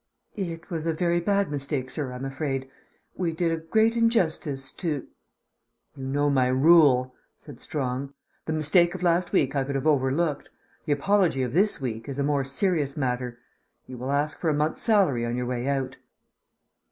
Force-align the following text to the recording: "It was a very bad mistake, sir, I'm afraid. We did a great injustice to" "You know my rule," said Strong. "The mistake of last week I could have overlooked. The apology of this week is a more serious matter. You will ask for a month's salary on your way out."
"It 0.35 0.71
was 0.71 0.87
a 0.87 0.93
very 0.95 1.19
bad 1.19 1.51
mistake, 1.51 1.91
sir, 1.91 2.11
I'm 2.11 2.25
afraid. 2.25 2.67
We 3.15 3.31
did 3.31 3.51
a 3.51 3.57
great 3.57 3.95
injustice 3.95 4.73
to" 4.73 5.05
"You 5.95 6.07
know 6.07 6.27
my 6.27 6.47
rule," 6.47 7.13
said 7.37 7.61
Strong. 7.61 8.15
"The 8.47 8.53
mistake 8.53 8.95
of 8.95 9.03
last 9.03 9.31
week 9.31 9.55
I 9.55 9.63
could 9.63 9.75
have 9.75 9.85
overlooked. 9.85 10.49
The 10.85 10.91
apology 10.93 11.43
of 11.43 11.53
this 11.53 11.79
week 11.79 12.09
is 12.09 12.17
a 12.17 12.23
more 12.23 12.43
serious 12.43 12.97
matter. 12.97 13.37
You 13.85 13.99
will 13.99 14.11
ask 14.11 14.39
for 14.39 14.49
a 14.49 14.55
month's 14.55 14.81
salary 14.81 15.23
on 15.23 15.35
your 15.35 15.45
way 15.45 15.67
out." 15.67 15.97